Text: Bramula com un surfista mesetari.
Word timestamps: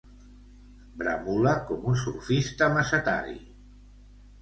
Bramula 1.01 1.53
com 1.69 1.87
un 1.93 2.01
surfista 2.07 2.73
mesetari. 2.81 3.41